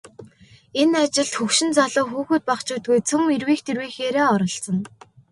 [0.81, 4.83] Энэ ажилд хөгшин залуу, хүүхэд багачуудгүй цөм эрвийх дэрвийхээрээ оролцоно.